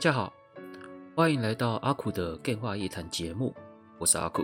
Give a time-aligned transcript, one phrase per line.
[0.00, 0.32] 大家好，
[1.14, 3.54] 欢迎来到阿苦的电话夜谈节目，
[3.98, 4.42] 我是阿苦。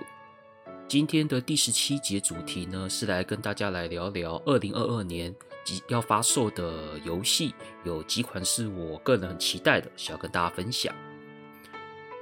[0.86, 5.34] 今天的第十七节主题呢，是来跟大家来聊聊二零二二年
[5.64, 10.94] 即要发售的游戏，有几款是我个人很期待的，想要跟大家分享。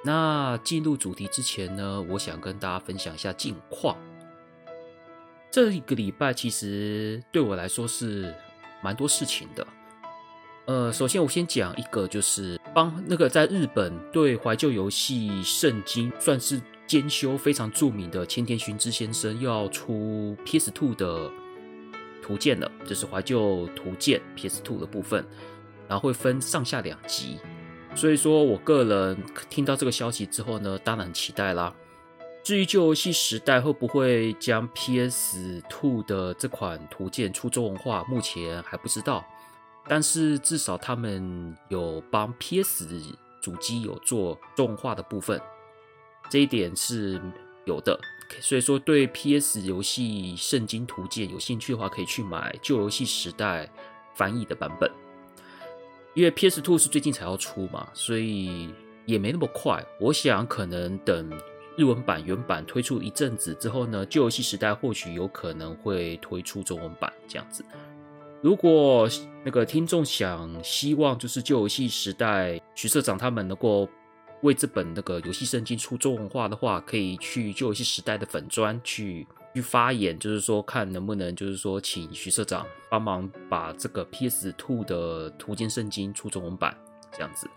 [0.04, 3.96] 那进入主题之前呢，我想跟大家分享一下近况。
[5.50, 8.32] 这一个礼拜其实对我来说是
[8.80, 9.66] 蛮多事情的。
[10.66, 21.30] 呃，首先我先讲一个，就是帮那个在日本对怀旧游戏圣经算是兼修非常著名的千田寻之先生要出 PS2 的
[22.20, 25.24] 图鉴了，就是怀旧图鉴 PS2 的部分，
[25.88, 27.38] 然后会分上下两集。
[27.94, 29.16] 所以说我个人
[29.48, 31.72] 听到这个消息之后呢，当然很期待啦。
[32.42, 39.24] 至于旧游戏时代会不会将 PS2 的这款图鉴出中文化，目前还不知道。
[39.88, 42.86] 但是至少他们有帮 PS
[43.40, 45.40] 主机有做中文化的部分，
[46.30, 47.20] 这一点是
[47.64, 47.98] 有的。
[48.40, 53.70] 所以说，对 PS 游戏圣经图鉴有兴趣的话，可以去买旧游戏时代
[54.14, 54.90] 翻译的版本。
[56.14, 58.72] 因为 PS Two 是最近才要出嘛，所以
[59.04, 59.84] 也没那么快。
[60.00, 61.30] 我想可能等
[61.76, 67.62] 日文版原版推出一阵子之后呢，旧游戏时代或许有可能会推出中文版这样子。
[68.44, 69.08] 如果
[69.42, 73.88] 那个听众想希望就是旧游戏时代徐社长他们能够
[74.42, 86.76] 为这本那个游戏圣经出中文化的话，可以去旧游戏时代的粉专去去发言，就是说看能不能就是说请徐社长帮忙把这个 P S Two 的图鉴圣经出中文版
[87.10, 87.48] 这样子。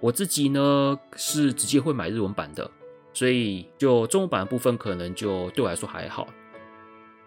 [0.00, 2.70] 我自己呢是直接会买日文版的，
[3.12, 6.26] 所以就中文版的部分可能就对我来说还好。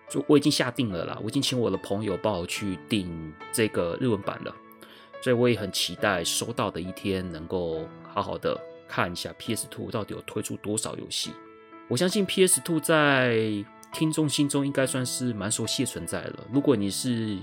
[0.09, 4.55] 就我已经下定了啦，我已经请我的朋友帮我去订这个日文版了，
[5.21, 11.31] 所以我也很期待收到的一天能够好好的看一下 PS Two 到底有推出多少游戏。
[11.87, 16.47] 我相信 PS Two 在听众心中应该算是蛮熟悉的存在了。
[16.51, 17.37] 如果你是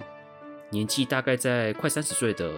[0.71, 2.53] 年纪大概在快三十岁的，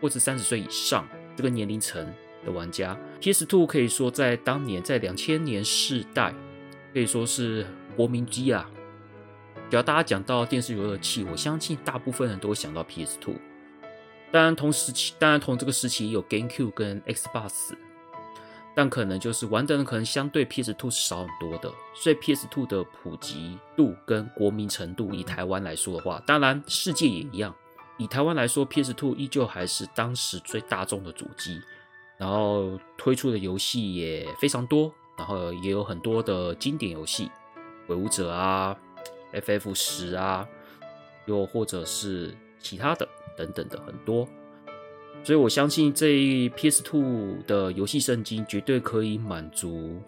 [0.00, 2.06] 或者三十岁以上这个年龄层
[2.44, 6.34] 的玩家，PS Two 可以说在当年在两千年世代
[6.92, 8.70] 可以说是国民机啊。
[9.68, 13.34] 只要大家讲到电视游乐器，我相信大部分人都会想到 PS2。
[14.30, 17.72] 当然同时期，当然同这个时期有 GameCube 跟 Xbox，
[18.74, 21.72] 但可能就是玩的人可能相对 PS2 是少很多的。
[21.94, 27.54] 所以 PS2 的普及度跟国民程度，以台湾来说的话，当然世界也一样。
[27.98, 31.60] 以台湾来说，PS2 依旧还是当时最大众的主机，
[32.18, 37.26] 然后推出的游戏也非常多，然后也有很多的经典游戏，
[37.86, 38.76] 《鬼武者》啊。
[39.40, 40.48] FF 十啊，
[41.26, 44.26] 又或者是其他的等等的很多，
[45.22, 50.00] 所以我相信这 P S Two 的游戏圣经绝对可以满足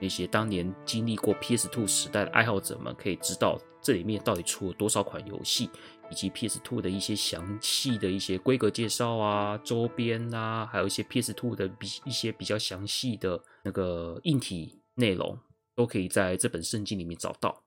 [0.00, 5.70] 那些当年经历过 P S Two 时代的爱好者们，可以知道这里面到底出了多少款游戏，
[6.10, 15.38] 以及 P S Two 的一些详细的一些规格介绍啊、周边啊，还有一些 P S Two 的比一些比较详细的那个硬体内容，
[15.74, 17.62] 都可以在这本圣经里面找到。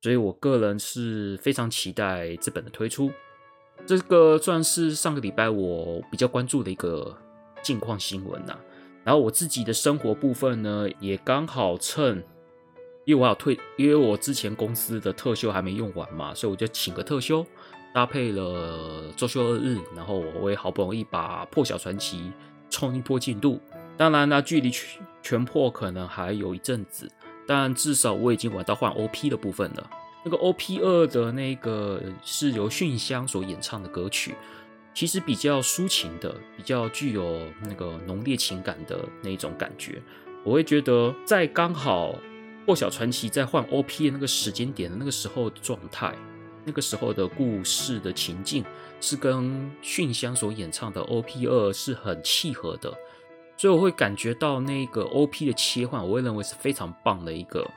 [0.00, 3.10] 所以我个人是非常期待这本的推出，
[3.86, 7.14] 这个算是上个礼拜我比较关注的一个
[7.62, 8.58] 近况新闻呐。
[9.04, 12.22] 然后我自己的生活部分呢，也刚好趁，
[13.04, 17.44] 因为我要退，因为我之前公司的特休还没用完嘛，所以我就请个特休，
[17.94, 22.30] 搭配了周休二日，然后我也好不容易把破晓传奇
[22.70, 23.60] 冲一波进度。
[23.98, 27.10] 当然呢，距离全全破可能还有一阵子。
[27.50, 29.90] 但至少我已经玩到换 OP 的部分了。
[30.24, 34.36] 那个 OP 二的那个是由薰香所演唱的歌曲，
[34.94, 40.00] 其实比较抒情的，比较具有那个浓烈情感的那种感觉。
[40.44, 42.14] 我会觉得，在刚好
[42.64, 46.14] 破晓传奇在换 OP 的那个时间点的那个时候状态，
[46.64, 48.64] 那个时候的故事的情境，
[49.00, 52.96] 是跟薰香所演唱的 OP 二是很契合的。
[53.60, 57.70] 所以我会感觉到那个 OP 的切换，我会认为是非常棒的一个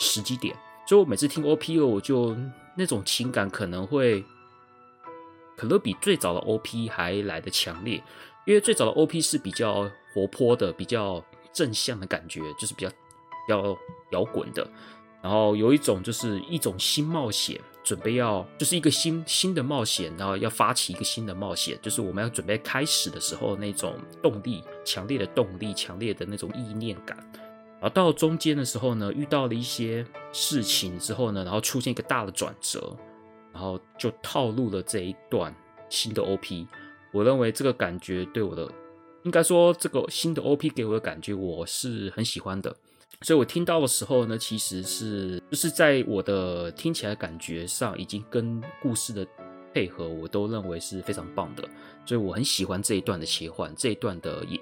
[0.00, 0.52] 时机点。
[0.84, 2.36] 所以我每次听 OP，我就
[2.76, 4.24] 那种情感可能会
[5.56, 8.02] 可能比最早的 OP 还来得强烈。
[8.46, 12.96] 因为最早的 OP 是比较活泼的，比较正向的感觉，就是比较比
[13.46, 13.78] 较
[14.10, 14.68] 摇滚的。
[15.22, 27.16] 然后有一种就是一种新冒险，准备要就是一个新新的冒险，然后要发起一个新的冒险，就是我们要准备开始的时候那种动力，强烈的动力，强烈的那种意念感。
[27.80, 32.96] 然后到中间的时候呢，遇到了一些事情之后呢，然后出现一个大的转折，
[33.52, 35.52] 然后就套路了这一段
[35.88, 36.68] 新的 OP。
[37.12, 38.70] 我认为这个感觉对我的，
[39.24, 42.74] 应该说这个新的 OP 给我的感觉，我是很喜欢的。
[43.22, 49.26] 所以我听到的时候呢，其实是就是在我的听起来感觉上，已经跟故事的
[49.72, 51.62] 配合，我都认为是非常棒的。
[52.04, 54.60] 所以我很喜欢这一段的切换，这一段的演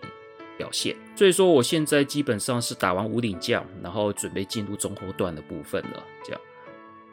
[0.59, 0.95] 表现。
[1.17, 6.05] 所以说，我现在基本上是打完武岭将，然后准备进入中后段的部分了。
[6.25, 6.41] 这样，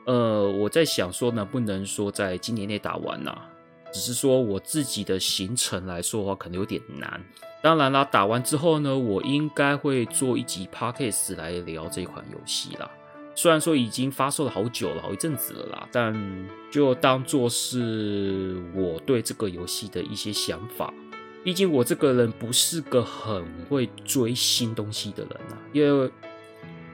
[0.06, 3.50] 呃，我在想说，能不能说在今年内打完呢、啊？
[3.94, 7.24] 只是说我自己的行程来说的话，可能有点难。
[7.62, 12.89] 当然啦，打完之后呢，我应该会做一集 podcast 来聊这款游戏啦。
[13.36, 20.94] 虽然说已经发售了好久了，好一阵子了啦，但就当做是我对这个游戏的一些想法。
[21.44, 26.12] 毕竟我这个人不是个很会追新东西的人啊，因为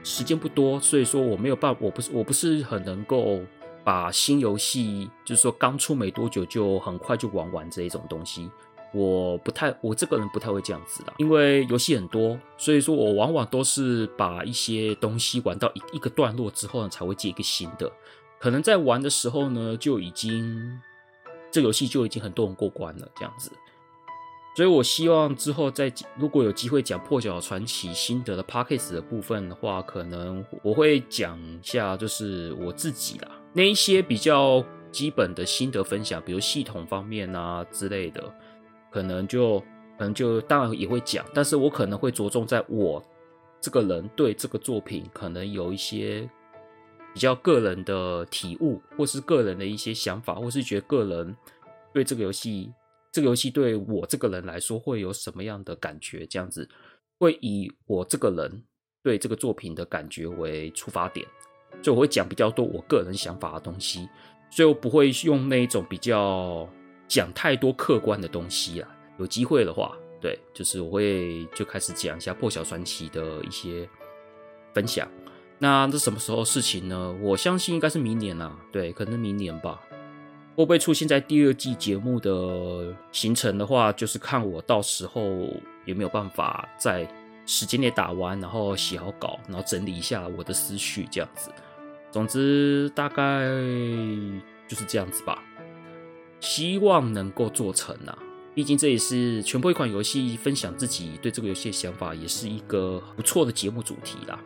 [0.02, 3.42] 时间不多，所以说我没有办，我不是我不是很能够。
[3.86, 8.50] 把新游戏就是说刚出没多久就很快就玩完这一种东西，
[8.94, 17.90] 我不太，我这个人不太会这样子啦，因为游戏很多，所以说我往往都是把一些东西玩到一一个段落之后呢，才会接一个新的，
[18.38, 20.80] 可能在玩的时候呢，就已经
[21.50, 23.50] 这游戏就已经很多人过关了这样子。
[24.56, 38.32] 所以，我希望之后再如果有机会讲《破晓传奇》心得的 Podcast 的部分的话，可能我会讲一下，就是我自己啦，那一些比较基本的心得分享，比如系统方面啊之类的，
[38.94, 39.58] 可能就
[39.98, 43.04] 可能就当然也会讲，但是我可能会着重在我
[43.60, 46.30] 这个人对这个作品可能有一些
[47.12, 51.36] 比较个人的体悟，或是个人的一些想法，或是觉得个人
[51.92, 52.72] 对这个游戏。
[53.10, 56.24] 这个游戏对我这个人来说会有什么样的感觉？
[56.26, 56.68] 这样子
[57.18, 58.62] 会以我这个人
[59.02, 61.26] 对这个作品的感觉为出发点，
[61.82, 64.08] 所以我会讲比较多我个人想法的东西，
[64.50, 66.68] 所以我不会用那一种比较
[67.08, 68.88] 讲太多客观的东西啊。
[69.18, 73.88] 有机会的话，对，就是我会就开始讲一下《破晓传奇》的一些
[74.72, 75.08] 分享。
[75.58, 77.16] 那这什么时候事情呢？
[77.22, 79.80] 我相信应该是明年啊，对，可能明年吧。
[80.56, 85.22] 会不会出现在第二季节目的行程的话，就是看我到时候
[85.84, 87.08] 有没有办法在
[87.46, 91.50] 时间内打完，然后写好稿，然后整理一下我的思绪，这样子。
[92.10, 93.46] 总之，大概
[94.68, 95.42] 就是这样子吧。
[96.44, 98.18] 希望能够做成啊，
[98.54, 104.38] 毕竟这也是全部一款游戏，分享自己对这个游戏的想法，也是一个不错的节目主题啦。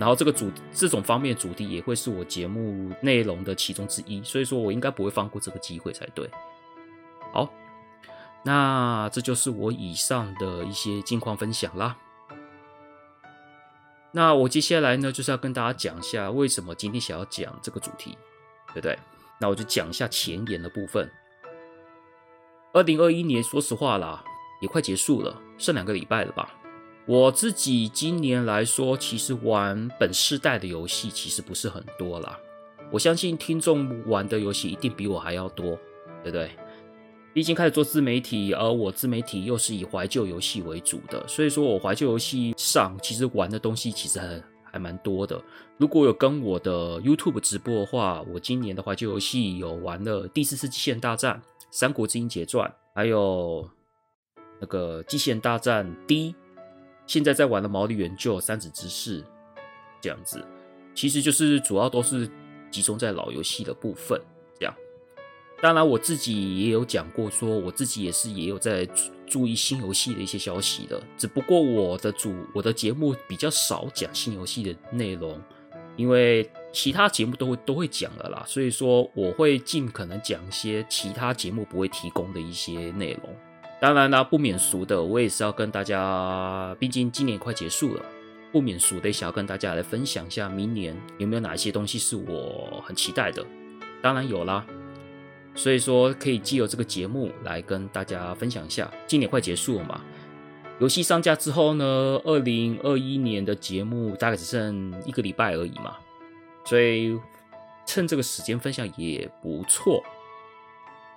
[0.00, 6.28] 然后这个主这种方面主题也会是我节目内容的其中之一，所以说我应该不会放过这个机会才对。
[7.32, 7.48] 好，
[8.44, 11.96] 那这就是我以上的一些近况分享啦。
[14.10, 18.18] 那我接下来呢，就是要跟大家讲一下为什么今天想要讲这个主题，
[18.74, 18.98] 对不对？
[19.40, 21.10] 那我就讲一下前言的部分。
[22.72, 24.22] 二零二一年，说实话啦，
[24.60, 26.52] 也快结束了，剩两个礼拜了吧。
[27.06, 32.38] 我自己今年来说，其实玩本世代的游戏其实不是很多啦。
[32.92, 35.78] 我相信听众玩的游戏一定比我还要多，
[36.22, 36.50] 对不对？
[37.32, 44.42] 毕竟开始做自媒体，而我自媒体又是以怀旧游戏为主的，所以说我怀旧游戏上其实玩的东西其实很
[44.76, 45.42] 还蛮多的。
[45.78, 51.34] 如果有跟我的 YouTube 直播的话，我今年的怀旧游戏有玩了《第四次机器人大战》
[51.70, 53.68] 《三国志英杰传》，还有
[54.60, 56.32] 那个《机器人大战 D》。
[57.06, 59.22] 现在在玩的《毛利元就》《三子之事》
[60.00, 60.44] 这样子，
[60.94, 62.28] 其实就是主要都是
[62.70, 64.20] 集中在老游戏的部分。
[64.58, 64.74] 这样，
[65.62, 68.86] 当然我自己也有讲过，说我自己也是也有在
[69.26, 71.02] 注意新游戏的一些消息的。
[71.16, 75.40] 只不过我的主我的节目比较少讲新游戏的内容，
[75.96, 78.44] 因为其他节目都会都会讲了啦。
[78.46, 83.34] 所以说我会尽可能讲一些其他节目不会提供的一些内容。
[83.78, 88.02] 当然啦，不免俗的，我也是要跟大家，毕竟今年快结束了，
[88.50, 93.44] 不免俗的想要跟大家来分享一下，明年有没有哪一些东西是我很期待的？
[94.00, 94.64] 当然有啦，
[95.56, 98.88] 所以说可以借由这个节目来跟大家分享一下。
[99.06, 100.00] 今年快结束了嘛，
[100.78, 101.84] 游戏上架之后呢，
[102.24, 105.96] 二零二一年的节目大概只剩一个礼拜而已嘛，
[106.66, 107.18] 所以
[107.86, 110.04] 趁这个时间分享也不错。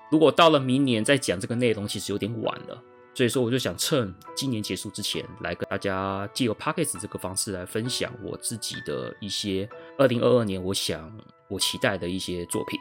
[0.09, 2.81] 如果到了明年再讲这个内容，其实有点晚了，
[3.13, 11.11] 所以说我就想趁今年结束之前，来跟大家借由 Podcast 这个方式来分享我自己的一些二零二二年我想
[11.47, 12.79] 我期待的一些作品。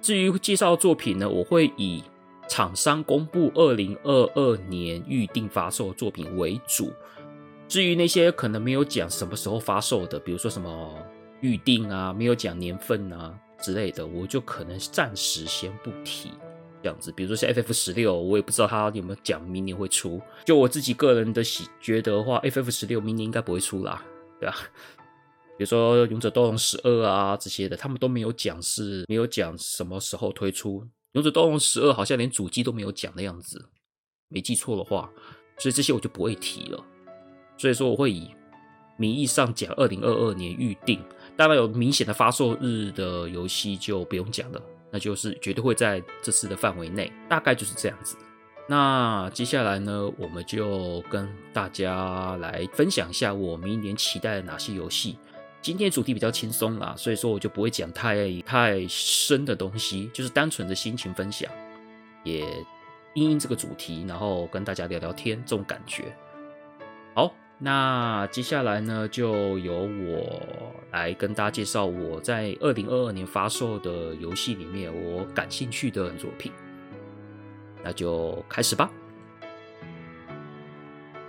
[0.00, 2.02] 至于介绍作品呢，我会以
[2.48, 6.92] 厂商公布二零二二年预定发售的作品为主。
[7.68, 10.92] 至于那些可能没有讲什么时候发售的，比如说什么
[11.40, 16.32] 预定啊，没有讲年份啊之类的，我就可能暂时先不提
[16.82, 17.12] 这样子。
[17.12, 20.20] 比如说像 FF 十六，我也不知道他有没有讲明年会出。
[20.44, 24.02] 就我自己个人的喜觉得的话，FF 十六明年应该不会出啦，
[24.40, 24.56] 对吧？
[25.60, 30.80] 比如说《勇者斗龙十二》啊这些的，他们都没有讲是，没有讲什么时候推出。
[31.12, 33.68] 《勇者斗龙十二》好像连主机都没有讲的样子，
[34.28, 35.12] 没记错的话，
[35.58, 36.82] 所以这些我就不会提了。
[37.58, 38.30] 所以说我会以
[38.96, 40.98] 名义上讲二零二二年预定，
[41.36, 48.16] 当然有明显的发售日的游戏就不用讲了，那就是绝对会在这次的范围内，大概就是这样子。
[48.66, 55.18] 那接下来呢，我们就跟大家来分享一下我明年期待的哪些游戏。
[55.62, 61.50] 今天主题比较轻松啦，所以说我就不会讲太太深的东西，就是单纯的心情分享，
[62.24, 62.40] 也
[63.14, 66.04] 因应这个主题，然后跟大家聊聊天这种感觉。
[67.14, 67.32] 好。
[67.62, 70.40] 那接下来呢，就由我
[70.92, 76.50] 来跟大家介绍我在二零二二年发售的游戏里面我感兴趣的作品。
[77.84, 78.90] 那就开始吧。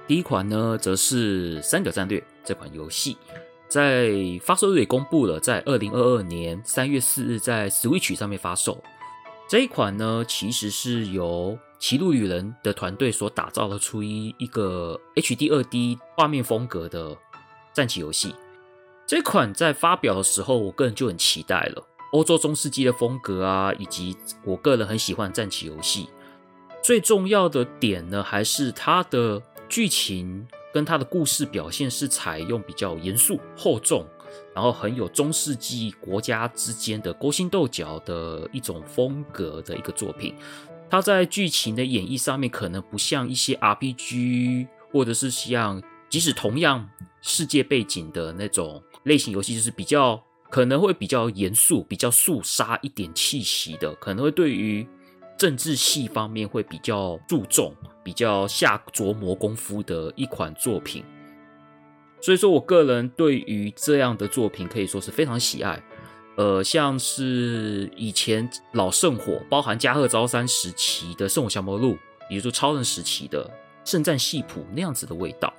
[0.07, 3.17] 第一款呢，则是《三角战略》这款游戏，
[3.71, 4.11] 在
[4.43, 8.83] 发售日也公布了，在二零二二年三月四日在 Switch 上面发售。
[9.47, 17.17] 这一款呢，其实是由歧路旅人的团队所打造的出一一个 HD 2D 画面风格的
[17.73, 18.35] 战棋游戏。
[19.07, 21.87] 这款在发表的时候，我个人就很期待了。
[22.11, 26.09] 欧洲中世纪的风格啊，以及我个人很喜欢战棋游戏。
[26.83, 34.05] 最重要的点呢，还是它的剧情跟它的故事表现是采用比较严肃厚重，
[34.53, 40.35] 然后很有中世纪国家之间的勾心斗角的一种风格的一个作品。
[40.89, 46.89] 它在剧情的演绎上面，可能不像一些 RPG，或者是像即使同样
[47.21, 54.85] 世界背景的那种类型游戏，就是比较可能会比较严肃、比较肃杀一点气息的，可能会对于
[55.41, 61.03] 政治戏方面会比较注重、比较下琢磨功夫的一款作品。
[62.21, 65.81] 所以说我个人对于这样的作品可以说是非常喜爱。
[66.35, 71.93] 呃，像是以前老圣火，包含加贺昭三时期的《圣火降魔录》，
[72.29, 73.43] 也就说超人时期的
[73.83, 75.51] 《圣战系谱》那样子的味道。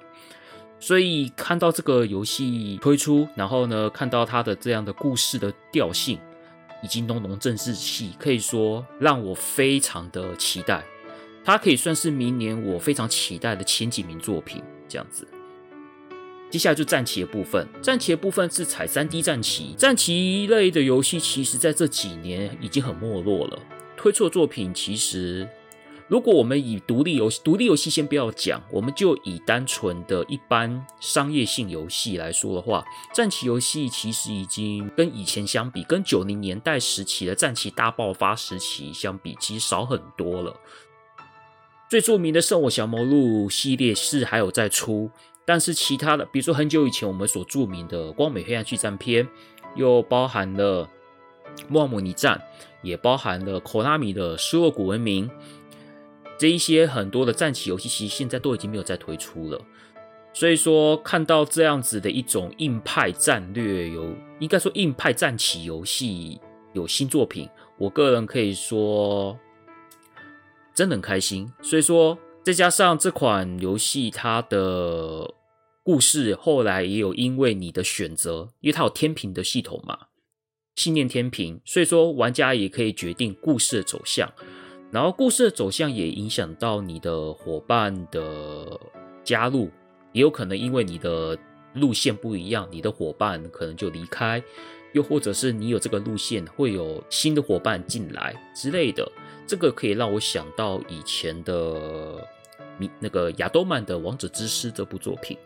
[0.78, 6.20] 所以看到这个游戏推出，然后呢，看到它的这样的故事的调性
[6.82, 10.82] 以及浓浓政治气，可以说让我非常的期待。
[11.44, 15.26] 它可以算是明年我非常期待的前几名作品，这样子。
[16.50, 23.58] 接下来就战棋的部分，战棋的部分是采 3D 战棋，战棋类的游戏其实在这几年已经很没落了。
[23.96, 25.48] 推出的作品其实，
[26.12, 40.54] 如果我们以独立游戏、独立游戏先不要讲，我们就以单纯的一般商业性游戏来说的话，战棋游戏其实已经跟以前相比，跟九零年代时期的战棋大爆发时期相比，其实少很多了。
[41.88, 45.10] 最著名的《圣火降魔录》系列是还有在出。
[45.46, 49.24] 但是其他的，比如说很久以前我们所著名的《光美黑暗巨战篇》，
[49.76, 50.84] 又包含了
[51.68, 52.36] 《莫姆尼战》，
[52.82, 55.26] 也包含了 Konami 的《失落古文明》，
[56.42, 59.64] 这一些很多的战棋游戏，其实现在都已经没有再推出了。
[60.32, 66.40] 所以说，看到这样子的一种硬派战略有，应该说硬派战棋游戏
[66.72, 69.38] 有新作品，我个人可以说
[70.74, 71.48] 真的很开心。
[71.62, 72.18] 所以说。
[72.44, 75.32] 再加上这款游戏，它的
[75.84, 79.96] 故事后来也有因为你的选择，因为它有天平的系统嘛，
[80.74, 84.32] 信念天平，所以说玩家也可以决定故事的走向，
[84.92, 88.78] 然后故事的走向也影响到你的伙伴的
[89.24, 89.70] 加入，
[90.12, 91.36] 也有可能因为你的
[91.72, 94.42] 路线不一样，你的伙伴可能就离开，
[94.92, 99.10] 又或者是你有这个路线会有新的伙伴进来之类的。
[99.46, 102.28] 这个可以让我想到以前的
[103.00, 105.38] 那个亚多曼的《王者之师》这部作品，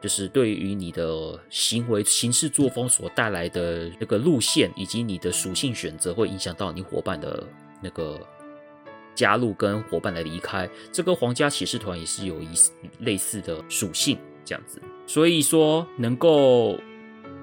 [0.00, 7.44] 就是对于你的行为、行事作风所带来的那个路线，以及你的属性选择，会影响到你伙伴的
[7.82, 8.20] 那个
[9.16, 10.70] 加入跟伙伴的离开。
[10.92, 12.50] 这个皇家骑士团也是有一
[13.00, 14.80] 类似的属性，这样子。
[15.08, 16.78] 所以说，能够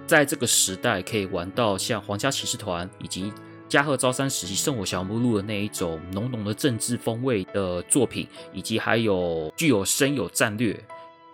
[0.07, 3.33] 在这个时代可以玩到像皇家骑士团以及
[3.67, 10.79] 加贺昭三时期圣火小目录的那一种浓浓的政治风味的作品，以及还有具有深有战略，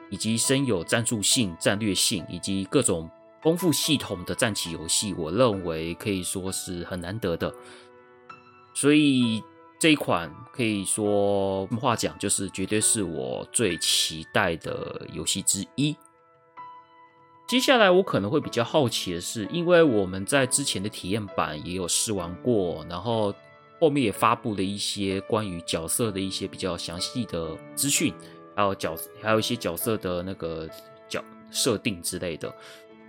[0.09, 3.09] 以及深有战术性、战略性，以及各种
[3.41, 7.53] 丰富系统的战棋游戏，我认为可以说是很难得的。
[8.73, 9.43] 所以
[9.79, 15.95] 这一款可以说话讲，就是绝对是我最期待的游戏之一。
[17.47, 23.33] 接下来我可能会比较好奇的是，因为我们在之前的体验版也有试玩过，然后
[23.79, 28.13] 后面也发布了一些关于角色的一些比较详细的资讯，
[28.53, 30.69] 还有角还有一些角色的那个
[31.07, 32.53] 角设定之类的。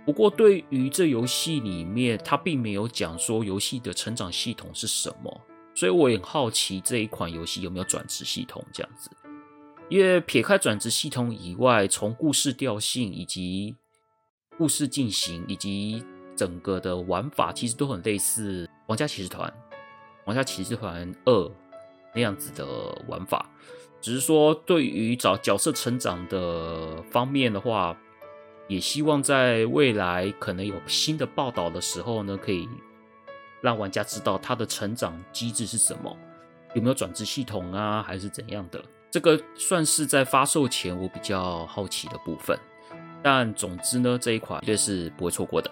[0.05, 5.41] 不过对于这游戏里面，它并没有讲说游戏的成长系统是什么，
[5.73, 9.09] 所以我也很好奇这一款游戏有没有转职系统这样子。
[9.89, 13.75] 因为撇开转职系统以外，从故事调性以及
[14.57, 16.03] 故事进行以及
[16.35, 19.49] 整个的玩法，其实都很类似《皇家骑士团》
[20.25, 21.33] 《皇家骑士团二》
[22.15, 22.65] 那样子的
[23.07, 23.49] 玩法，
[23.99, 27.97] 只是说对于找角色成长的方面的话，
[28.69, 32.65] 也希望在未来可能有新的报道的时候呢，可以
[33.61, 36.17] 让玩家知道他的成长机制是什么，
[36.73, 38.83] 有没有转职系统啊，还是怎样的？
[39.09, 42.57] 这个算是在发售前我比较好奇的部分。
[43.23, 45.69] 但总之呢，这一款绝对是不会错过的。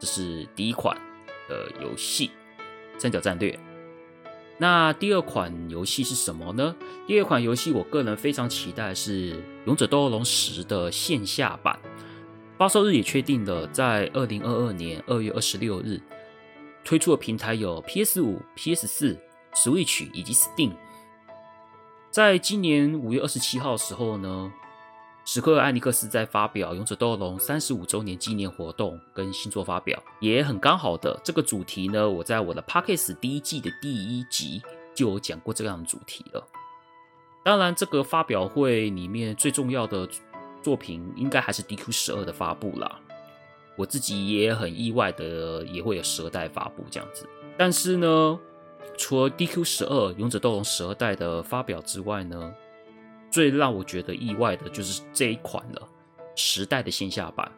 [0.00, 0.96] 这是第一款
[1.48, 2.30] 的游戏
[3.00, 3.52] 《三角战略》。
[4.58, 6.74] 那第二款游戏是什么呢？
[7.06, 9.34] 第二款游戏，我个人非常期待是
[9.66, 11.78] 《勇者斗恶龙十》的线下版，
[12.58, 16.00] 发售日也确定了，在二零二二年二月二十六日
[16.84, 19.18] 推出的平台有 PS 五、PS 四、
[19.54, 20.72] Switch 以及 Steam。
[22.10, 24.52] 在今年五月二十七号的时候呢，
[25.24, 34.60] 史克艾尼克斯在发表《勇者斗龙》三十五周年纪念活动跟新作发表，也很刚好的这个主题呢，我在我的 Podcast 第一季的第一集
[34.94, 36.46] 就有讲过这样的主题了。
[37.44, 40.08] 当然，这个发表会里面最重要的
[40.62, 43.00] 作品应该还是 DQ 十二的发布啦。
[43.76, 47.28] 我自己也很意外的也会有十二代发布这样子。
[47.56, 48.38] 但是呢，
[48.96, 52.52] 除了 DQ 十二《勇者斗龙》十二代的发表之外呢，
[53.30, 55.88] 最让我觉得意外的就是这一款了，
[56.34, 57.50] 时代的线下版。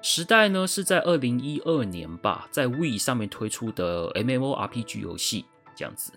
[0.00, 5.44] 时代呢是在二零一二年吧，在 Wii 上面推出的 MMORPG 游戏，
[5.74, 6.12] 这样子。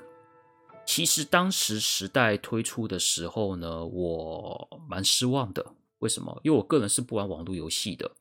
[0.86, 5.66] 其实当时时代推出的时候呢，我蛮失望的。
[6.00, 6.40] 为什么？
[6.44, 8.12] 因为我个人是不玩网络游戏的。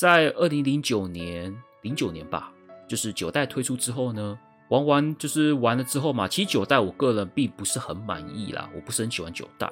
[0.00, 2.50] 在二零零九年，零九年吧，
[2.88, 4.38] 就是九代推出之后呢，
[4.70, 9.70] 玩完就是玩了之后嘛，其实九代我个人并不是很满意啦，我不是很喜欢九代。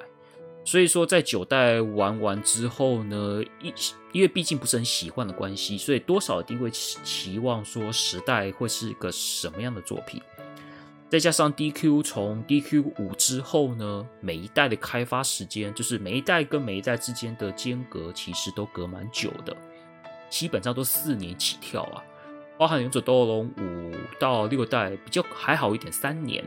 [0.63, 3.73] 所以说，在九代玩完之后呢，一
[4.11, 10.21] 因为毕竟不是很喜欢的关系，所以多少一定会期望说十代会是一个什么样的作品。
[11.09, 19.57] 再加上 DQ 从 DQ 五之后呢，每一代的开发时间，就是每一代跟每一代之间的间隔，其实都隔蛮久的，
[20.29, 22.03] 基本上都四年起跳啊。
[22.57, 26.43] 包含勇者斗恶龙五到六代比较还好一点，三年。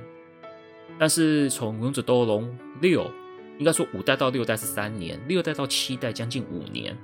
[0.99, 3.11] 但是从勇者斗恶龙六。
[3.59, 6.97] 应该说五代到六代是三年，六代到七代将近五年，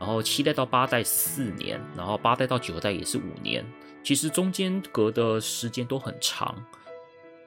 [0.00, 3.64] 然后七代到八代四年，然后八代到九代也是五年。
[4.02, 6.56] 其实中间隔的时间都很长，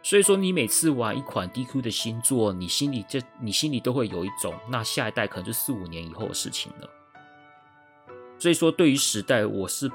[0.04, 6.90] 所以说你每次玩一款 DQ 的新作，你心里这你心里都会有一种，那下一代可能就四五年以后的事情了。
[8.38, 9.92] 所以说对于时代，我是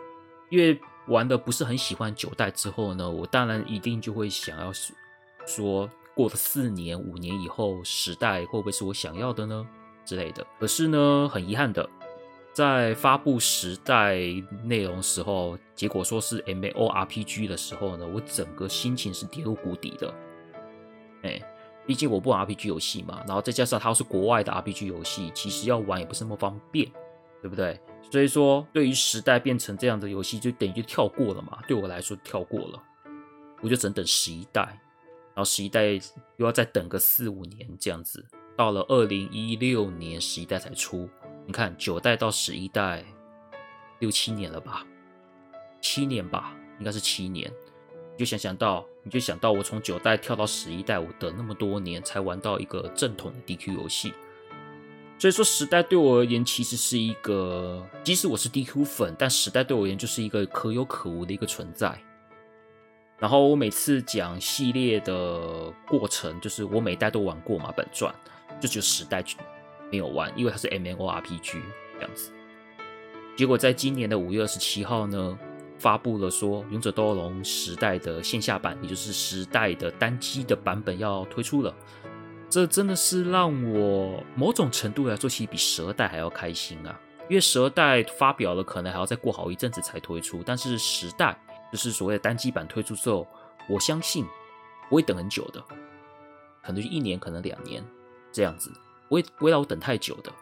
[0.48, 4.72] 因为玩的不是很喜欢九代之后呢，我当然一定就会想要
[5.46, 5.90] 说。
[6.12, 9.66] 过了四年、五年以后，十代会不会是我想要的呢？
[10.04, 10.46] 之类的。
[10.58, 11.88] 可是呢，很遗憾的，
[12.52, 14.18] 在发布时代
[14.64, 20.12] 内容时候，结果说是 MMORPG 的时候呢，我整个心情是跌入谷底的。
[21.22, 21.40] 哎，
[21.86, 26.90] 毕竟我不玩 RPG 游戏嘛，然后再加上它是国外的 RPG 游戏，其实要玩也不是那么方便，
[27.42, 27.80] 对不对？
[28.10, 31.58] 所以说，对于时代变成这样的游戏，就等于就跳过了嘛。
[31.66, 32.82] 对我来说，跳过了，
[33.60, 34.62] 我就只能等十一代。
[35.32, 35.92] 然后十一代
[36.36, 38.24] 又要再等个四五年这样子，
[38.56, 41.08] 到了二零一六年十一代才出。
[41.46, 43.04] 你看九代到十一代
[44.00, 44.84] 六七年了吧？
[45.80, 47.50] 七年吧，应该是七年。
[48.12, 54.12] 你就想想到，你就想到我从九代跳到十一代，我等那么多年才玩到一个正统的 DQ 游戏。
[55.20, 61.94] 所以说时代对我而言其实是一个，即使我是 DQ 粉，但时代对我而言就是一个可有可无的一个存在。
[63.18, 68.14] 然后我每次讲系列的过程，就是我每代都玩过嘛，本传
[68.58, 69.22] 就只有十代
[69.90, 71.60] 没有玩，因为它是 MMORPG
[71.96, 72.32] 这样子。
[73.36, 75.38] 结果在今年的五月二十七号呢，
[75.78, 81.74] 发布了说《勇者斗恶龙时代》的线下版，也就是时代的单机的版本要推出了。
[82.50, 87.00] 这真的是让我某种程度来说，其实比蛇代还要开心啊！
[87.28, 93.24] 因为蛇代发表了，可能还要再过好一阵子才推出，但是时代就是所谓的单机版推出之后，
[93.68, 94.26] 我相信
[94.88, 95.62] 不会等很久的，
[96.60, 97.84] 可能就一年，可能两年
[98.32, 98.72] 这样子，
[99.08, 100.32] 不会不会让我等太久的。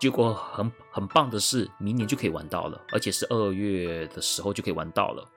[0.00, 5.28] 结果很很棒的是，明年就可以玩到了，而且是二月的时候就可以玩到了，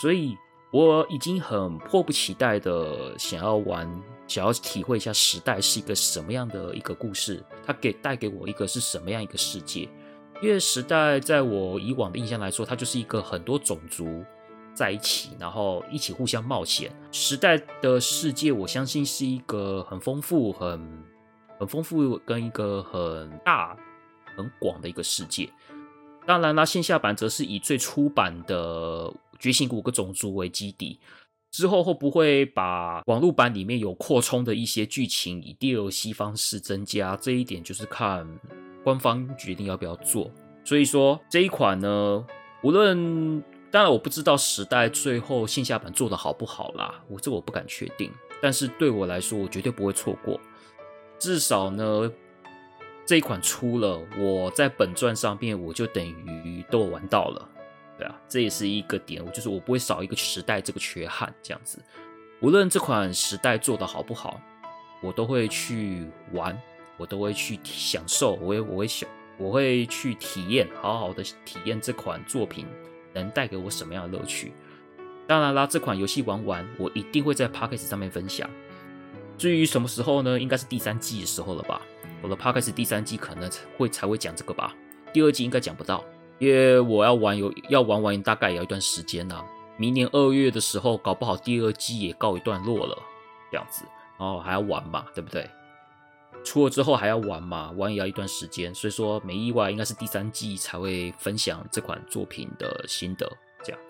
[0.00, 0.36] 所以
[0.70, 3.88] 我已经很迫不及待的想要玩，
[4.26, 9.88] 想要体会一下时代是一个什么样的一个故事，它给带给我一个是什么样一个世界。
[10.40, 14.24] 因为时代在我以往的印象来说，它就是一个很多种族
[14.72, 16.90] 在一起，然后一起互相冒险。
[17.12, 21.04] 时代的世界，我相信是一个很丰富、很
[21.58, 23.76] 很丰富跟一个很大。
[24.36, 25.50] 很广的一个世界，
[26.24, 31.00] 当然啦，线下版则是以最初版的觉醒五个种族为基底，
[31.50, 38.24] 之后会不会把网络版里面有扩充的一些剧情以 DLC 方式增加，这一点就是看
[38.84, 40.30] 官方决定要不要做。
[40.64, 42.24] 所以说这一款呢，
[42.62, 50.38] 无论当然我不知道时代最后线下版做的好不好啦，我这我不敢确定，但是对我来说，我绝对不会错过，
[51.18, 52.12] 至少呢。
[53.06, 57.48] 这一款出了，我在本传上面我就等于都玩到了，
[58.00, 61.78] 对啊，这也是一个点，我就是我不会少一个时代这个缺憾，这样子。
[62.40, 64.40] 无论这款时代做得好不好，
[65.02, 66.58] 我都会去玩，
[66.96, 72.66] 我都会去享受，我也我会想，我会去体验，好好的体验这款作品
[73.12, 74.54] 能带给我什么样的乐趣。
[75.26, 78.48] 当然啦，这款游戏玩完，我一定会在 Podcast 上面分享。
[79.36, 80.40] 至于什么时候呢？
[80.40, 81.82] 应该是第三季的时候了吧。
[82.22, 84.74] 我的 Podcast 第三季可能会才会讲这个吧，
[85.12, 86.02] 第二季应该讲不到，
[86.40, 89.44] 因为我要玩有要玩完大概也要一段时间呢、啊。
[89.76, 92.98] 明年二月的时候，搞不好第二季也告一段落了，
[93.50, 93.84] 这样子，
[94.18, 95.48] 然后还要玩嘛，对不对？
[96.42, 103.30] 出了之后还要玩嘛，玩也要一段时间，所以说没意外，应该是第三季才会分享这款作品的心得。
[103.62, 103.80] 这样，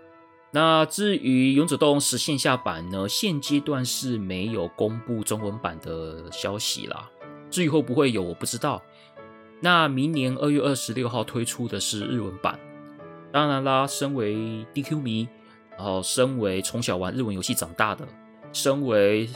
[0.50, 7.08] 那至于《勇者斗龙十》线下版呢，现阶段是没有公布中文版的消息啦。
[7.50, 8.80] 至于会不会有，我不知道。
[9.60, 12.58] 那明年二月二十六号推出的是日文版。
[13.30, 15.28] 当然啦，身为 DQ 迷，
[15.76, 18.06] 然后身为从小玩日文游戏长大的，
[18.52, 19.28] 身为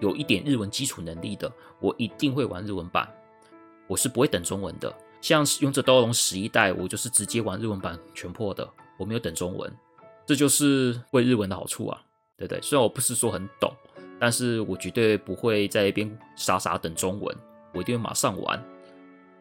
[0.00, 3.08] 有一点日文基础能力的，我一定会玩日文版。
[3.86, 4.92] 我是不会等中文的。
[5.20, 9.70] 像《勇者斗恶龙十一代》，我就是直接玩日文版全破的，我没有等中文。
[10.26, 12.02] 这就是会日文的好处啊，
[12.36, 12.60] 对不对？
[12.60, 13.72] 虽然我不是说很懂。
[14.18, 17.36] 但是我绝对不会在一边傻傻等中文，
[17.74, 18.64] 我一定会马上玩，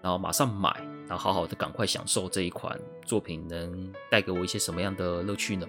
[0.02, 0.70] 然后马上买，
[1.08, 5.68] 然后好好的赶快享受这一款作品能带给我一些什么样的乐趣呢？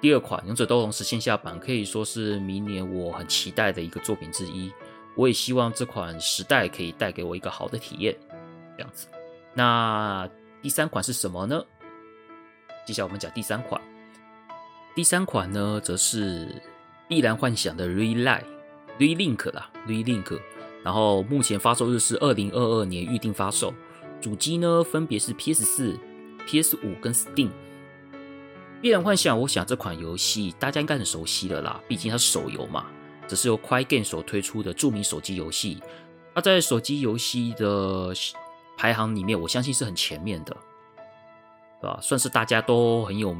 [0.00, 4.72] 第二款《勇者斗龙十》线下版可以说是明年我很期待的一个作品之一，
[5.16, 8.16] 我也希望这款时代可以带给我一个好的体验，
[8.76, 9.06] 这样子。
[9.54, 10.28] 那
[10.60, 11.64] 第三款是什么呢？
[12.86, 13.80] 接下来我们讲第三款，
[14.94, 16.48] 第三款呢则是。
[17.08, 20.40] 碧蓝幻想的 Re-Link 啦，Re-Link，
[20.82, 23.72] 然后目前发售日是二零二二年预定发售，
[24.20, 25.98] 主机呢分别是 PS 四、
[26.46, 27.50] PS 五跟 Steam。
[28.80, 32.86] 碧蓝幻想，我想这款游戏大家应该很熟悉了啦，毕竟它是手游嘛，
[33.28, 35.80] 这是由 Crygame 所推出的著名手机游戏，
[36.34, 38.12] 它在手机游戏的
[38.76, 40.56] 排行里面，我相信是很前面的，
[41.80, 41.98] 对吧？
[42.02, 43.36] 算是大家都很有、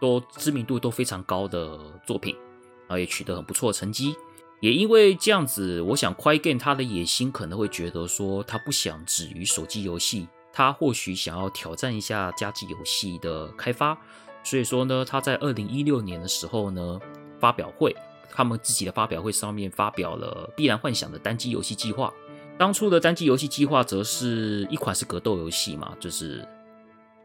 [0.00, 2.36] 都知名度都非常高的作品。
[2.88, 4.14] 然后，也取得很不错的成绩，
[4.60, 13.96] 也因为这样子，我想 Crygame 他的野心可能会觉得说，他不想止于手机游戏，他或许想要挑战一下家机游戏的开发，
[14.42, 17.00] 所以说呢，他在二零一六年的时候呢，
[17.38, 17.94] 发表会，
[18.30, 22.12] 他们自己的发表会上面发表了《碧蓝幻想》的单机游戏计划。
[22.58, 26.40] 当初的单机游戏计划则是一款是格斗游戏嘛，就是《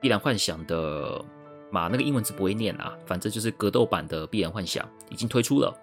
[0.02, 1.24] 碧蓝幻想》的。
[1.74, 5.74] 嘛，那个英文字不会念啊，反正就是格斗版的《碧蓝幻想》已经推出了，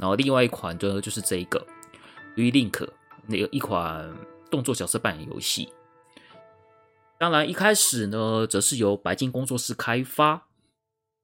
[0.00, 1.64] 然后另外一款呢就是这一个
[2.40, 2.70] 《Re-Link》
[3.26, 4.12] 那个一款
[4.50, 5.68] 动作角色扮演游戏。
[7.18, 10.46] 当然一开始呢，则是由白金工作室开发，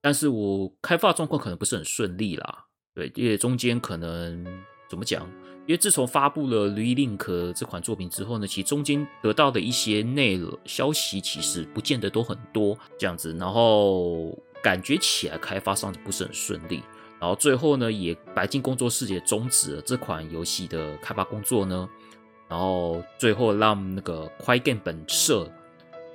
[0.02, 4.44] 但是我开发状况可能不是很顺利啦，对，因为中间可能
[4.90, 5.26] 怎么讲？
[5.66, 7.16] 因为自从发布了《Re-Link》
[7.54, 14.30] 这款作品之后呢，其实中间得到的一些内容消息其实不见得都很多这样子，然后
[14.62, 16.82] 感觉起来开发上不是很顺利，
[17.18, 21.88] 然后最后呢，也白金工作室也终止了这款游戏的开发工作呢，
[22.48, 25.50] 然后最后让那个快 game 本社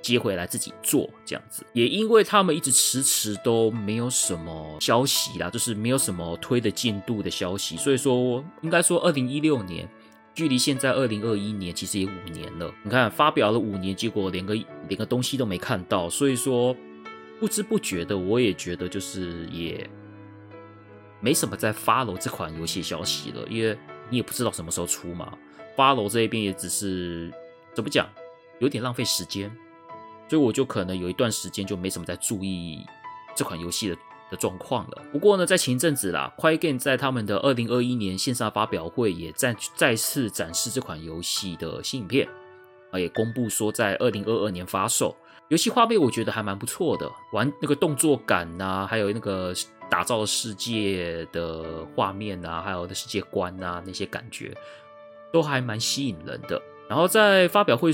[0.00, 1.64] 接回来自己做这样子。
[1.72, 9.88] 也因为他们一直迟迟都没有什么消息啦，就是没有什么推的进度的消息，所以说应该说二零一六年
[10.34, 12.72] 距离现在二零二一年其实也五年了。
[12.84, 14.54] 你看发表了五年，结果连个
[14.88, 16.74] 连个东西都没看到，所以说
[17.40, 19.88] 不知不觉的我也觉得就是也
[21.22, 23.78] 没什么在 follow 这款游戏消息了，因为
[24.10, 25.32] 你也不知道什么时候出嘛。
[25.76, 27.32] follow 这一边也只是
[27.72, 28.06] 怎么讲，
[28.58, 29.48] 有点浪费时间，
[30.28, 32.84] 所以我就可能有一段时间就没什么在注意
[33.36, 33.96] 这款游戏的
[34.32, 35.02] 的状况了。
[35.12, 42.28] 不过呢，在前一阵子啦，Quiet Game 在他们的二零二一年线上发表会也再再次展示这款游戏的新影片，
[42.90, 45.16] 啊，也公布说在二零二二年发售。
[45.52, 49.52] 游戏画面我觉得还蛮不错的，玩那个动作感呐、还有那个
[49.90, 54.56] 打造世界的画面啊，还有的世界观啊，那些感觉。
[55.30, 56.60] 都还蛮吸引人的。
[56.88, 57.90] 然后在发表会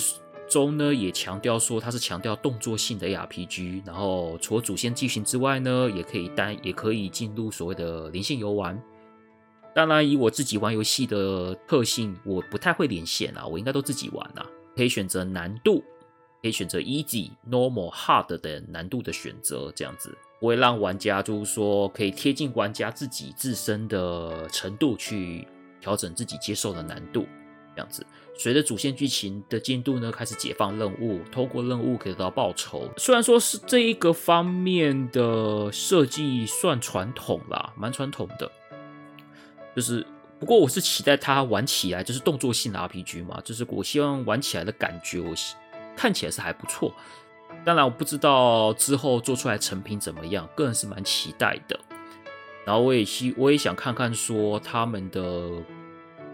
[0.48, 3.82] 中呢，也强调说它是强调动作性的 RPG，。
[3.84, 8.80] 然后除了主线剧情之外呢，也可以单也可以进入所谓的连线游玩。
[9.74, 14.46] 当然，以我自己玩游戏的特性，我不太会连线啊，我应该都自己玩啊。
[14.76, 15.82] 可以选择难度，
[16.42, 25.46] 可以选择 Easy、Normal、Hard 的难度的选择，这样子不会让玩家就是说可以贴近玩家自己自身的程度去。
[25.80, 27.24] 调整自己接受的难度，
[27.72, 28.04] 这样子。
[28.36, 32.90] 随着主线剧情的进度呢，开始解放任务，透过任务可以得到报酬。
[32.96, 38.50] 虽然说是这一个方面的设计算传统啦，蛮传统的。
[39.76, 40.04] 就是，
[40.40, 45.32] 不过我是期待它玩起来就是动作性的 RPG 嘛，就是我希望玩起来的感觉，我
[45.98, 46.94] 看起来是还不错。
[47.64, 51.78] 当然，我不知道之后做出来成品怎么样，个人是蛮期待的。
[52.64, 55.50] 然后我也希我也想看看说他们的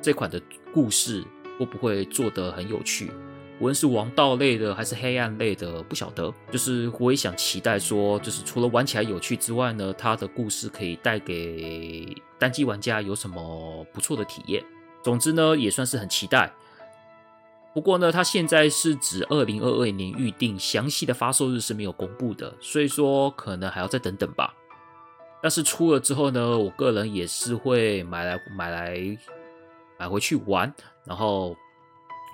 [0.03, 0.39] 这款的
[0.73, 1.25] 故事
[1.59, 3.11] 会不会做得很有趣，
[3.59, 6.33] 无论是王道类的还是黑暗类的，不晓得。
[6.51, 14.63] 就是我也想期待说，就是除了玩起来有趣之外呢，它的故事可以带给单机玩家有什么不错的体验。
[15.03, 16.53] 总之呢，也算是很期待。
[17.75, 24.55] 不过呢，它现在是指二零二二年预定，详细的发售日是没有公布的，所以说可能还要再等等吧。
[25.43, 29.19] 但是出了之后呢，我个人也是会买来买来
[29.99, 30.73] 买回去玩，
[31.05, 31.57] 然后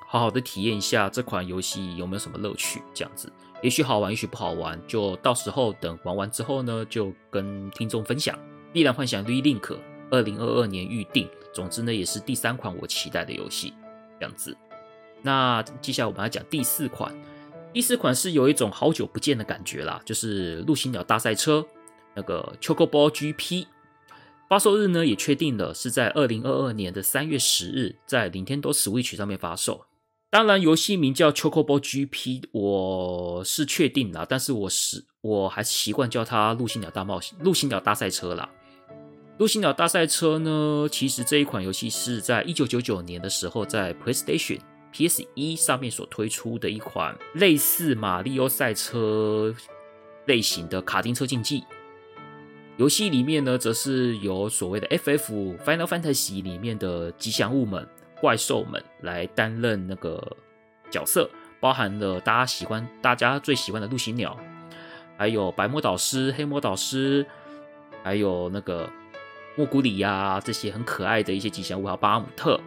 [0.08, 2.82] 好好的体验一下这款游戏有没有什么乐趣。
[2.92, 8.36] 这样子，也许好玩，也许不好玩，就到时候等玩完之后呢，就跟听众分享。
[8.72, 9.60] 《碧蓝幻想 Relink》
[10.10, 13.72] 二零二二年预定，总之呢，也是第三款我期待的游戏。
[14.20, 14.54] 这样子，
[15.22, 17.14] 那接下来我们来讲第四款。
[17.72, 21.58] 第四款是有一种好久不见的感觉啦，就是《陆行鸟大赛车》。
[22.16, 23.66] 那个 Chocobo GP
[24.48, 29.84] 发售日呢，也确定了，是在二零二二年的三月十日，在 Nintendo Switch 上面发售。
[30.28, 38.50] 当然，游戏名叫 Chocobo GP，我是确定了，但是我是我还是习惯叫它陆行鸟大冒险、陆行鸟大赛车啦。
[39.38, 44.58] 陆行鸟大赛车呢，其实这一款游戏是在一九九九年的时候，在 PlayStation
[44.92, 49.54] PS1 上面所推出的一款类似马里奥赛车
[50.26, 51.64] 类型的卡丁车竞技。
[52.76, 57.86] 游戏里面呢，则是由所谓的 FF Final Fantasy 里面的吉祥物们、
[58.20, 60.36] 怪兽们来担任那个
[60.90, 61.28] 角色，
[61.60, 64.34] 包含了大家喜欢、大家最喜欢的陆行鸟，
[65.18, 67.26] 还有白魔导师、黑魔导师，
[68.02, 68.88] 还有那个
[69.56, 72.58] 莫古里呀，这些很可爱的一些吉祥物，还有巴姆特。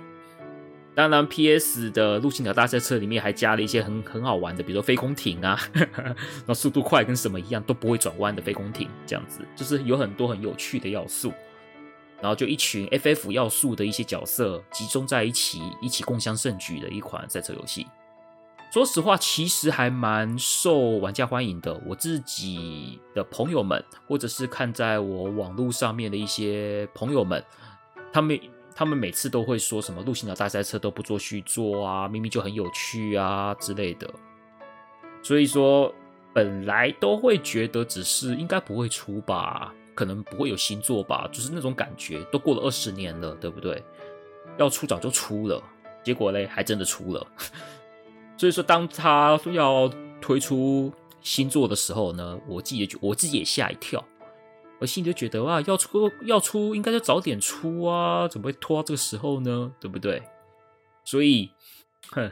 [0.95, 5.59] 当然，PS 的陆行鸟大赛车里面还加了一些很很好玩的，比如说飞空艇啊，
[6.05, 6.15] 然
[6.47, 11.33] 后速度快跟什么一样都不会转弯的飞空艇，这样子就是有很多很有趣的要素。
[12.21, 17.87] 然后就一群 FF 要素的一些角色集中在一起，一起共襄盛举的一款赛车游戏。
[18.71, 21.73] 说实话，其实还蛮受玩家欢迎的。
[21.87, 27.43] 我自己的朋友们，或者是看在我网络上面的一些朋友们，
[28.13, 28.39] 他们。
[28.75, 34.09] 他们每次都会说什么陆行鸟大赛车都不做续作啊，明明就很有趣啊之类的。
[35.21, 35.93] 所以说，
[36.33, 42.23] 本来都会觉得只是应该不会出吧，可能不会有新作吧，就是那种感觉。
[42.31, 43.81] 都过了二十年了，对不对？
[44.57, 45.61] 要出早就出了，
[46.03, 47.25] 结果嘞还真的出了。
[48.35, 54.03] 所以说，当他要推出新作的时候呢，我自己也我自己也吓一跳。
[54.79, 59.71] 我心里就觉得哇，要出要出，应该就早点出啊，怎么会拖到这个时候呢？
[59.79, 60.21] 对不对？
[61.05, 61.49] 所以，
[62.11, 62.31] 哼，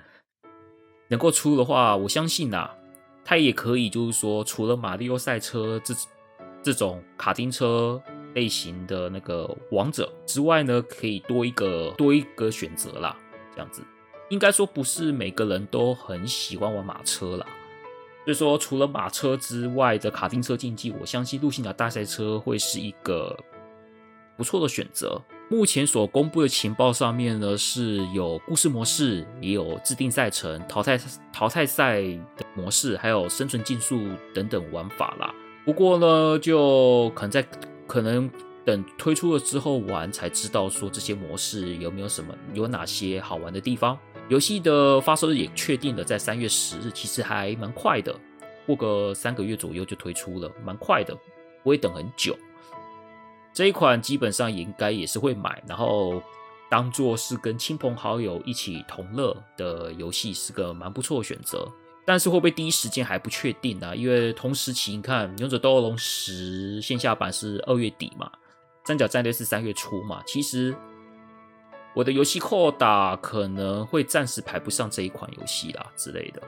[1.07, 2.69] 能够出的话，我相信呐，
[3.23, 5.93] 它也可以，就是说，除了马里奥赛车这
[6.61, 8.01] 这种卡丁车
[8.33, 13.17] 类型的那个王者之外呢，可以多一个多一个选择啦。
[13.53, 13.81] 这样子，
[14.29, 17.45] 应该说不是每个人都很喜欢玩马车啦。
[18.23, 23.35] 所以说，除了马车之外的卡丁车竞技，我相信路线的大赛车会是一个
[24.37, 25.19] 不错的选择。
[25.49, 30.99] 目前所公布的情报上面呢，是有故事模式，也有制定赛程、淘汰
[31.33, 33.99] 淘汰赛的模式，还有生存竞速
[34.33, 35.33] 等等玩法啦。
[35.65, 37.45] 不过呢，就可能在
[37.85, 38.31] 可能
[38.63, 43.97] 等推出了之后玩，才知道说这些模式有没有什么，有哪些好玩的地方。
[44.31, 48.17] 游戏的发售日也确定了，在三月十日，其实还蛮快的，
[48.65, 51.13] 过个三个月左右就推出了，蛮快的，
[51.61, 52.33] 不会等很久。
[53.51, 56.23] 这一款基本上也应该也是会买，然后
[56.69, 61.67] 当做是跟亲朋好友一起同乐的游戏，是个蛮不错的选择。
[62.05, 63.93] 但是会不会第一时间还不确定啊？
[63.93, 68.31] 因为同时期你看《勇者斗恶龙十》线下版是二月底嘛，
[68.87, 70.23] 《三角战队》是三月初嘛。
[70.25, 70.73] 其实
[71.93, 76.41] 我的游戏扣打可能会暂时排不上这一款游戏啦之类的，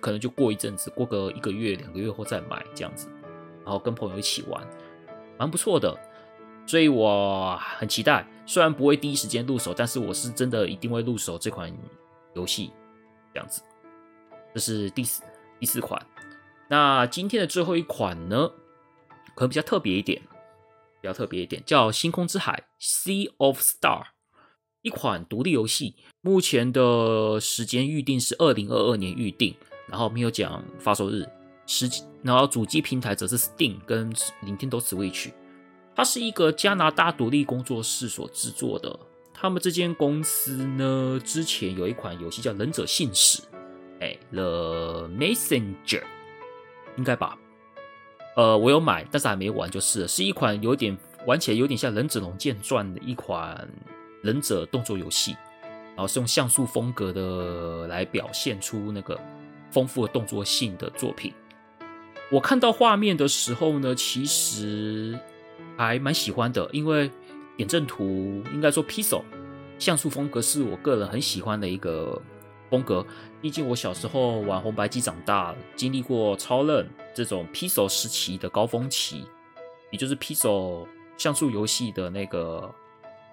[0.00, 3.08] 可能就过一阵子，过个一个月、两个月后再买这样子，
[3.64, 4.66] 然后跟朋友一起玩，
[5.38, 5.96] 蛮不错的。
[6.66, 11.72] 所以我很期待，虽然不会第一时间入手，但是我是真的一定会入手这款
[12.34, 12.72] 游戏。
[13.32, 13.62] 这样子，
[14.54, 15.22] 这是第四
[15.58, 16.04] 第四款。
[16.68, 18.50] 那今天的最后一款呢，
[19.34, 20.20] 可能比较特别一点，
[21.00, 24.06] 比较特别一点，叫《星空之海》（Sea of Star），
[24.82, 25.94] 一款独立游戏。
[26.22, 29.54] 目前的时间预定是二零二二年预定，
[29.88, 31.26] 然后没有讲发售日。
[31.66, 31.88] 实
[32.22, 34.12] 然后主机平台则是 Steam 跟
[34.44, 35.30] Nintendo Switch。
[35.94, 38.98] 它是一个加拿大独立工作室所制作的。
[39.32, 43.42] 他们这间公司呢，之前有一款游戏叫《忍者信使》，
[44.00, 45.74] 哎，《The Messenger》，
[46.96, 47.38] 应该吧？
[48.36, 53.68] 呃，我有买，但是还没玩，就是，是一款有点玩起来有点像《忍者龙剑传》的一款
[54.22, 55.36] 忍者动作游戏，
[55.96, 59.20] 然后是用像素风格的来表现出那个
[59.70, 61.32] 丰富的动作性的作品。
[62.30, 65.18] 我看到画面的时候呢，其实。
[65.76, 67.10] 还蛮喜欢的，因为
[67.56, 68.04] 点阵图
[68.52, 69.22] 应该说 Pixel
[69.78, 72.20] 像素风格是我个人很喜欢的一个
[72.68, 73.06] 风格。
[73.40, 79.24] 毕竟我小时候玩红白机长大，经历过超任这种 Pixel 时期的高峰期，
[79.90, 82.70] 也就是 Pixel 像素游戏的那个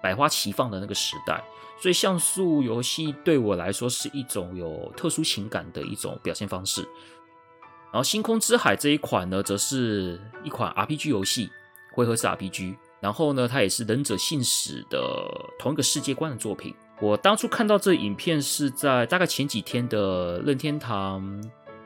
[0.02, 1.42] 百花齐放的那个时代。
[1.80, 6.82] 所以像素游戏对我来说是一种有特殊情感的一种表现方式。
[7.90, 11.50] 然后《星空之海》这一款呢，则是一款 RPG 游戏。
[11.94, 15.00] 回合式 RPG，然后呢，它也是忍者信使的
[15.58, 16.72] 同一个世界观的作品。
[17.00, 21.42] 我当初看到这影片是在大概前几天的任天堂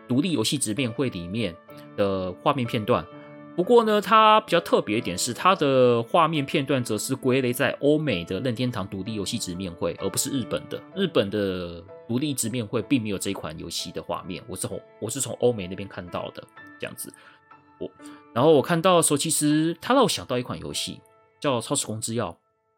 [0.07, 1.57] 独立游戏直面会里面
[1.97, 3.07] 的画面片段。
[3.55, 10.83] 不过呢，它比较特别一点是，它的画面片段则是归类在欧美的任天堂独立游戏直面会，而不是日本的。
[10.97, 16.43] 日本的独立直面会并没有这一款游戏的画面，我是从我是从欧美那边看到的，
[16.81, 17.13] 这样子。
[17.79, 17.91] 我。
[18.33, 21.01] 然后我看到的时候，其实它让我想到一款游戏，
[21.39, 22.31] 叫《超时空之钥》。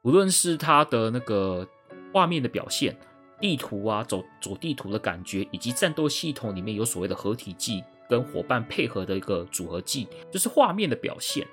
[0.03, 1.67] 无论是它的那个
[2.13, 2.97] 画面的表现、
[3.41, 11.47] 地图啊，走走地图的感觉，以及战斗系统里面有所谓的合体技跟伙伴配合的一个组合技，就是画面的表现。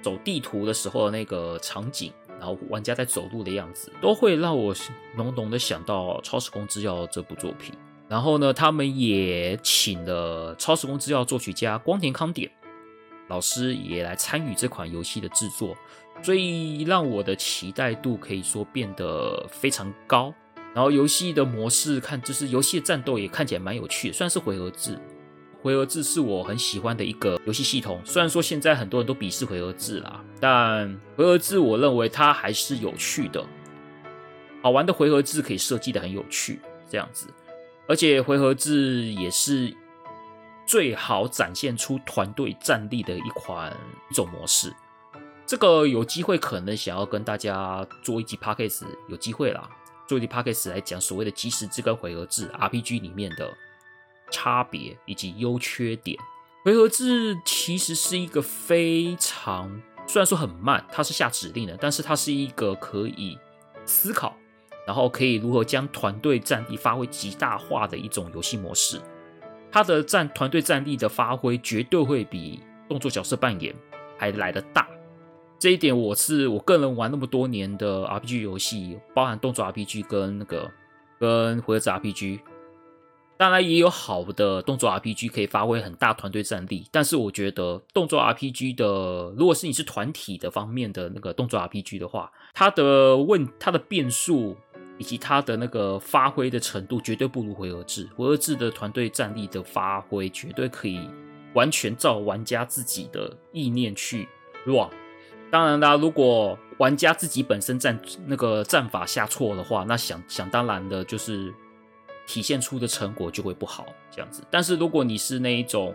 [0.00, 4.74] 走地图的时候的那个场景，然后玩家在走路的样子，都会让我
[5.16, 7.74] 浓浓的想到《超时空之钥》这部作品。
[8.08, 12.50] 然后呢，他们也请了《超时空之钥》作曲家光田康典。
[13.28, 15.74] 老师也来参与这款游戏的制作，
[16.20, 20.34] 所以让我的期待度可以说变得非常高。
[20.74, 24.98] 然后游戏的模式看，就是游戏的战斗也看起来蛮有趣的，算是回合制。
[25.62, 28.00] 回合制是我很喜欢的一个游戏系统。
[28.04, 33.44] 虽然说现在很多人都鄙视回合制啦，但回合制我认为它还是有趣的。
[34.62, 37.28] 好玩的回合制可以设计的很有趣，这样子，
[37.86, 39.74] 而且回合制也是。
[40.64, 43.76] 最好展现出团队战力的一款
[44.08, 44.72] 一种模式，
[45.44, 49.68] 这个有机会可能想要跟大家做一集 Podcast，有机会啦，
[50.06, 53.52] 做一集 Podcast 来讲所谓的即时制跟回合制 RPG 里面的
[54.32, 56.18] 差别以及优缺点。
[56.64, 59.70] 回合制其实是一个非常，
[60.08, 63.38] 虽然说很慢，它是下指令的，但是它是一个可以
[63.84, 64.36] 思考，
[64.86, 69.00] 然后可以如何将团队战力发挥极大化的一种游戏模式。
[69.70, 73.74] 它的战团队战力的发挥绝对会比动作角色扮演
[74.16, 74.86] 还来得大，
[75.58, 80.70] 这一点我是我个人玩那么多年的 RPG 游戏，包含动作 RPG 跟那个
[81.18, 82.40] 跟回合制 RPG，
[83.42, 94.56] 当然也有好的动作 RPG 可以发挥很大团队战力，但是我觉得动作 RPG 的，如果是你是团体的方面的那个动作 RPG 的话，它的问它的变数
[94.96, 98.08] 以及它的那个发挥的程度，绝对不如回合制。
[98.14, 101.00] 回合制的团队战力的发挥，绝对可以
[101.52, 104.28] 完全照玩家自己的意念去
[104.64, 104.88] run。
[105.50, 111.52] 当然啦，如果玩家自己本身战那个战法下错的话，那想想当然的就是
[112.32, 114.42] 体现出的成果就会不好这样子。
[114.50, 115.94] 但是如果你是那一种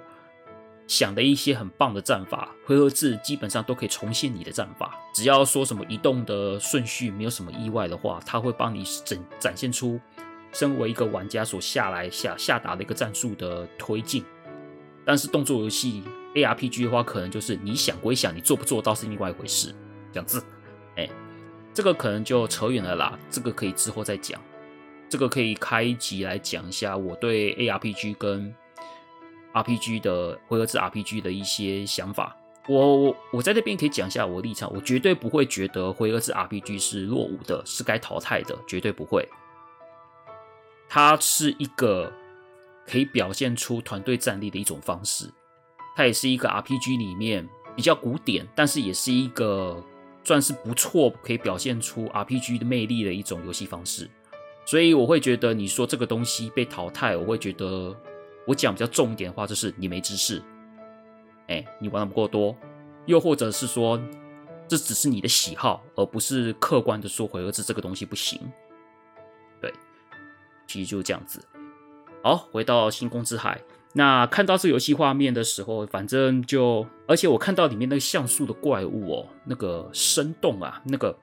[0.85, 4.95] 想的一些很棒的战法，回合制基本上都可以重现你的战法。
[5.15, 9.99] 只要说什么移动的顺序没有什么意外的话，它会帮你整展现出
[10.53, 14.23] 身为一个玩家所下来下下达的一个战术的推进。
[15.03, 16.03] 但是动作游戏
[16.35, 19.73] ARPG 的话，可能就是你想归想，你做不做到是另外一回事。
[20.13, 20.43] 这样子，
[20.97, 21.09] 哎，
[21.73, 23.17] 这个可能就扯远了啦。
[23.31, 24.39] 这个可以之后再讲。
[25.09, 28.55] 这个可以开一集来讲一下我对 ARPG 跟。
[29.53, 32.37] RPG 的回合制 RPG 的一些想法，
[32.67, 39.27] 我我我在这边可以讲一下我的立场，我绝对不会觉得回合制 RPG 是落伍的，是该淘汰的，绝对不会。
[40.87, 42.13] 它是一个
[42.85, 45.27] 可以表现出团队战力的一种方式，
[45.95, 49.83] 它也是一个 RPG 里面比较古典，但是也是一个
[50.23, 54.07] 算是不错，可以表现出 RPG 的魅力的一种游戏方式。
[54.67, 57.95] 所以我会觉得你说这个东西被淘汰，我会觉得。
[58.45, 60.41] 我讲比较重点的话，就是你没知识，
[61.49, 62.55] 哎，你玩的不够多，
[63.05, 63.99] 又或者是说，
[64.69, 68.39] 这只是你的喜好，而不是客观的说回合制这个东西不行。
[69.59, 69.69] 对，
[70.65, 71.41] 其实就是这样子。
[72.23, 73.61] 好，回到星空之海，
[73.91, 81.13] 那看到这游戏画面的时候，反正就，而且我看到里面那个像素的怪物哦，那个生动啊，那个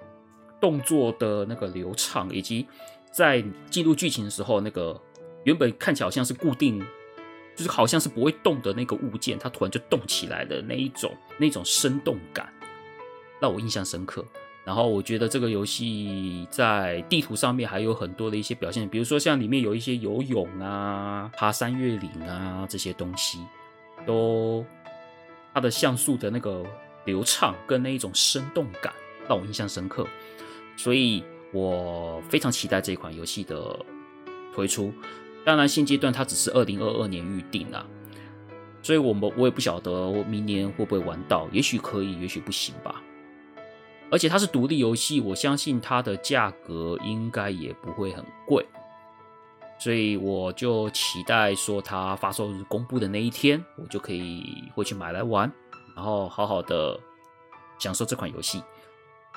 [0.61, 2.66] 动作的那个流畅，以及
[3.17, 5.01] 在进入剧情的时候，那个
[5.45, 6.85] 原本看起来好像是固定。
[7.57, 12.53] 就是好像是不会动的那个物件，它突然就动起来的那一种，那种生动感，
[13.41, 14.27] 让我印象深刻。
[14.65, 23.39] 然后我觉得这个游戏在地图上面还有很多的一些表现，比如说像里面有一些游泳啊、爬山越岭啊这些东西，
[24.05, 24.67] 都
[25.55, 26.67] 它的像素的那个
[27.05, 28.93] 流畅跟那一种生动感
[29.29, 30.05] 让我印象深刻，
[30.77, 31.23] 所以
[31.55, 33.79] 我非常期待这款游戏的
[34.53, 34.93] 推出。
[35.45, 37.87] 当然，现阶段它只是二零二二年预定啊，
[38.83, 43.01] 所以我们我也不晓得我明年会不会玩到，也许可以，也许不行吧。
[44.11, 48.67] 而且它是独立游戏，我相信它的价格应该也不会很贵，
[49.79, 55.51] 所以我就期待说它发售日公布的那一天，我就可以回去买来玩，
[55.95, 56.99] 然后好好的
[57.79, 58.63] 享受这款游戏。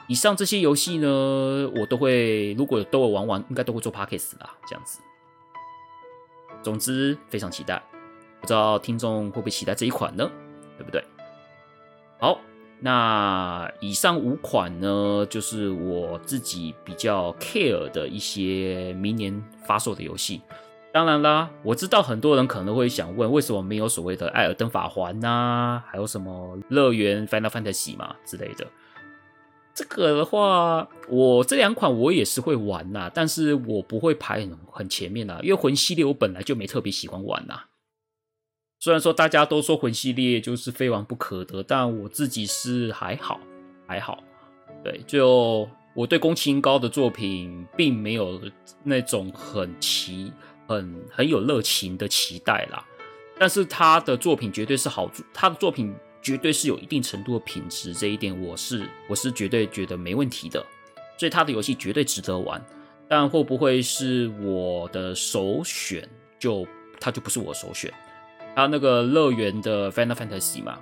[0.08, 5.00] 以上这些游戏呢，我都会如果都有玩完，应该都会做 Podcast 啦，这样子。
[6.64, 7.82] 总之非常期待，
[8.42, 10.30] 不知道听众会不会期待这一款呢？
[10.78, 11.04] 对不对？
[12.20, 12.40] 好，
[12.80, 20.42] 那以上五款呢，就是我自己比较 care 的一些明年发售的游戏。
[20.94, 28.66] 当然啦，我知道很多人可能会想问，为什么没有所谓的《艾尔登法环》呐，还有什么乐园 Final Fantasy 嘛之类的？
[29.78, 37.66] 这个的话，我这两款我也是会玩呐，但是我不会排很很前面呐，因为魂系列我本来就没特别喜欢玩呐。
[38.80, 43.40] 虽然说大家都说魂系列就是非玩不可的，但我自己是还好
[43.86, 44.24] 还好。
[44.84, 48.42] 对，就我对宫崎英高的作品并没有
[48.84, 50.34] 那种很期
[50.68, 52.84] 很很有热情的期待啦，
[53.38, 55.96] 但是他的作品绝对是好，他的作品。
[56.28, 60.62] 绝对是有一定程度的品质，这一点我是我是绝对觉得没问题的，
[61.18, 62.62] 所以他的游戏绝对值得玩。
[63.08, 66.06] 但会不会是我的首选？
[66.38, 66.68] 就
[67.00, 67.90] 他就不是我首选。
[68.54, 70.78] 他那个乐园的 Final Fantasy 嘛，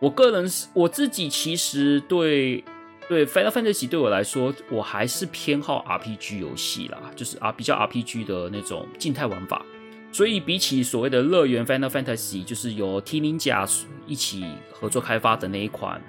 [0.00, 2.62] 我个人是我自己其实对
[3.08, 9.64] 对 Final Fantasy 对我来说，我还是偏好 RPG 游戏啦，就是啊比较 RPG 的那种静态玩法。
[10.16, 13.70] 所以比起所谓的乐园 Final Fantasy，就是由 T Ninja
[14.06, 16.02] 一起合作开发的那一款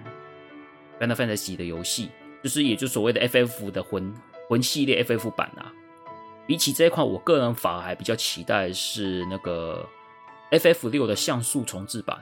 [0.98, 2.08] Final Fantasy 的游戏，
[2.42, 4.14] 就是也就所谓的 FF 的魂
[4.48, 5.74] 魂系列 FF 版啊。
[6.46, 9.86] 比起这一款，我个人反而还比较期待是那个
[10.52, 12.18] FF 六的像素重制版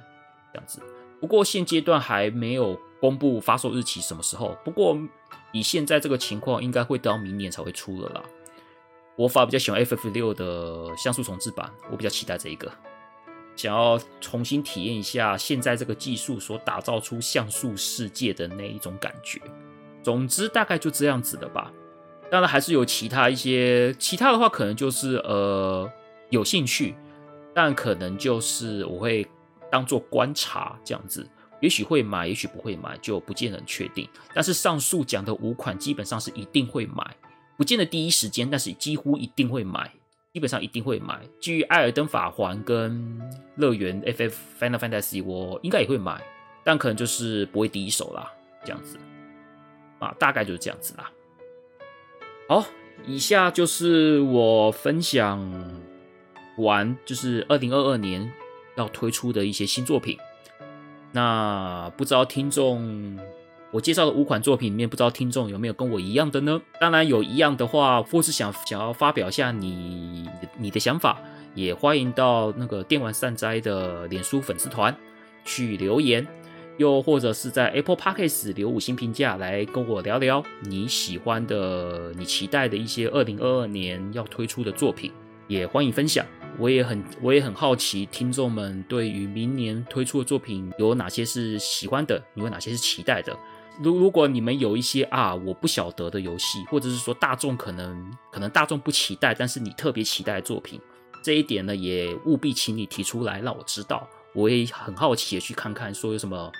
[0.52, 0.82] 这样子。
[1.22, 4.58] 不过现阶段还没有公布发售日期，什么时候？
[4.66, 4.98] 不过
[5.52, 8.24] 以现在这个情况，应该会到明年才会出了啦。
[9.16, 12.72] 我反而比较喜欢 FF 六的像素重制版，我比较期待这一个，
[13.56, 19.42] 想要重新体验一下现在这个技术所打造出像素世界的那一种感觉。
[20.04, 21.72] 总之，大概就这样子的吧。
[22.30, 25.90] 当然，还是有其他一些其他的话，可能就是呃
[26.30, 26.96] 有兴趣，
[27.54, 29.26] 但可能就是我会
[29.72, 31.26] 当做观察这样子，
[31.62, 34.10] 也许会买，也许不会买，就不见得确定。
[34.34, 37.16] 但是上述讲的五款基本上是一定会买。
[37.58, 39.92] 不见得第一时间，但是几乎一定会买，
[40.34, 41.22] 基本上一定会买。
[41.40, 42.92] 至于《艾尔登法环》跟
[43.56, 46.22] 《乐园 FF Final Fantasy》，我应该也会买，
[46.64, 48.32] 但可能就是不会第一手啦，
[48.64, 48.98] 这样子
[50.00, 51.10] 啊，大概就是这样子啦。
[52.48, 52.66] 好，
[53.06, 55.40] 以下就是我分享
[56.58, 58.32] 完，就是二零二二年
[58.76, 60.18] 要推出的一些新作品。
[61.12, 63.18] 那不知道听众，
[63.72, 66.62] 我介绍的五款作品里面，不知道听众有没有跟我一样的呢？
[66.80, 71.20] 当然有一样的话，或是想想要发表一下你你的想法，
[71.54, 74.96] 也欢迎到那个电玩善哉的脸书粉丝团
[75.44, 76.26] 去留言，
[76.78, 85.12] 又或者是在 Apple Podcast 留五星评价来跟我聊聊你喜欢的、你期待的一些二零二二年要推出的作品，
[85.48, 86.26] 也欢迎分享。
[86.58, 93.38] 我也很我也很好奇，听众们对于明年推出的作品有哪些是喜欢的，有哪些是期待的。
[93.82, 100.80] 如如果你们有一些啊我不晓得的游戏，或者是说大众可能可能大众不期待，但是你特别期待的作品，
[101.24, 104.08] 这一点呢也务必请你提出来让我知道。
[104.34, 106.52] 我也很好奇的去看看，说有什么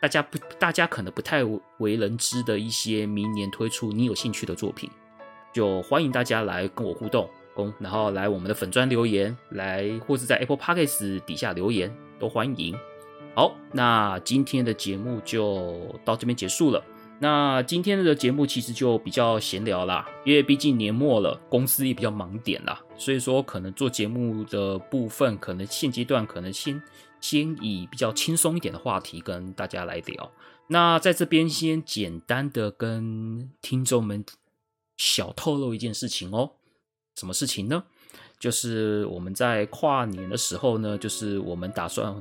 [0.00, 1.42] 大家不大家可能不太
[1.78, 4.88] 为人知的一些明年推出你有兴趣的作品，
[5.52, 7.28] 就欢迎大家来跟我互动，
[7.80, 12.76] 然后来我们的粉专留言，来或是在 Apple Podcast 底下留言都欢迎。
[13.36, 16.82] 好，那今天的节目就到这边结束了。
[17.18, 26.82] 那今天的节目其实就比较闲聊啦，因为毕竟年末了，公司也比较忙点啦，所以说可能做节目的部分，可能现阶段可能先
[27.20, 30.32] 先以比较轻松一点的话题跟大家来聊。
[30.68, 34.24] 那在这边先简单的跟听众们
[34.96, 36.52] 小透露一件事情哦，
[37.14, 37.84] 什么事情呢？
[38.40, 42.14] 就是我们在跨年的时候呢，就是我们打算。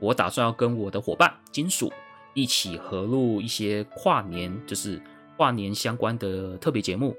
[0.00, 1.92] 我打算要跟我的伙伴金属
[2.34, 5.00] 一起合录一些跨年，就是
[5.36, 7.14] 跨年相关的特别节目。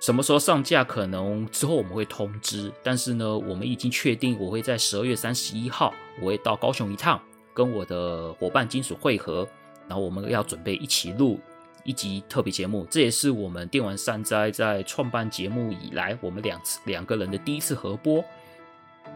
[0.00, 0.84] 什么时候上架？
[0.84, 2.72] 可能之后我们会通知。
[2.82, 7.20] 但是呢，我们已经确定，我会在十二月三十一号，我会到高雄一趟，
[7.54, 9.46] 跟我的伙伴金属会合。
[9.88, 11.40] 然后我们要准备一起录
[11.82, 12.86] 一集特别节目。
[12.90, 18.24] 这也是我们电玩善哉在创办节目以来，我们两次两个人的第一次合播。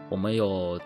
[0.09, 0.79] 我们有。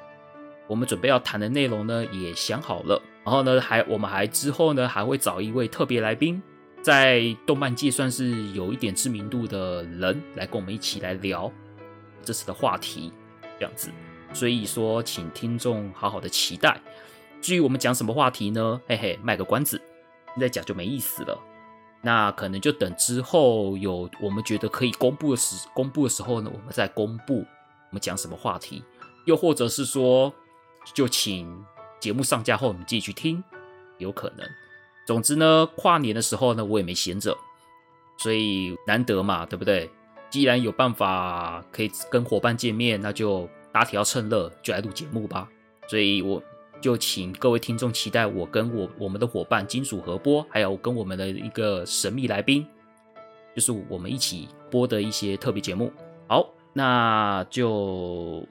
[0.67, 3.01] 我们准备要谈的内容呢，也想好了。
[3.23, 6.41] 然后呢，还我们还之后呢，还会找一位特别来宾，
[6.81, 11.51] 在动漫界算是有一点知名度的人，来跟我们一起来聊
[12.23, 13.11] 这次的话题，
[13.59, 13.89] 这样子。
[14.33, 16.79] 所以说，请听众好好的期待。
[17.41, 18.81] 至于我们讲什么话题呢？
[18.87, 19.81] 嘿嘿，卖个关子，
[20.35, 21.37] 现在讲就没意思了。
[22.01, 28.83] 那可能就等之后有我们觉得可以公布的时，公布的时候呢，我们再公布我们讲什么话题，
[29.25, 30.33] 又或者是说。
[30.93, 31.65] 就请
[31.99, 33.43] 节目上架后，你自己去听，
[33.97, 34.47] 有可能。
[35.05, 37.37] 总之呢，跨年的时候呢，我也没闲着，
[38.17, 39.89] 所以难得嘛，对不对？
[40.29, 45.47] 既然有办法可以跟伙伴见面，那就打铁要趁热，就来录节目吧。
[45.87, 46.43] 所以我
[46.81, 52.67] 就请各位听众期待我跟我我们的伙伴金属合播，还有跟我们的一个神秘来宾，
[53.55, 55.91] 就是我们一起播的一些特别节目。
[56.27, 58.45] 好，那就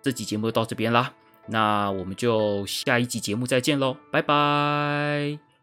[0.00, 1.12] 这集节目就到这边啦。
[1.46, 5.53] 那我们就下一集节目再见喽，拜拜。